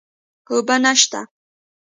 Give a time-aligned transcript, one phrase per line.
[0.49, 1.21] اوبه نشته